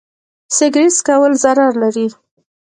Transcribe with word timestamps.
سګرټ 0.57 0.91
څکول 0.97 1.33
ضرر 1.43 1.71
لري. 1.81 2.07